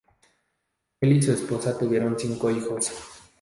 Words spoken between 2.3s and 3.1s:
hijos.